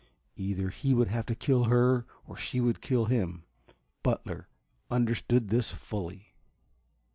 [0.37, 3.43] Either he would have to kill her or she would kill him.
[4.01, 4.47] Butler
[4.89, 6.33] understood this fully.